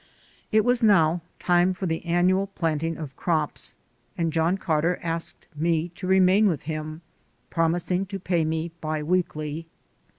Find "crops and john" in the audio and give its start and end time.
3.15-4.57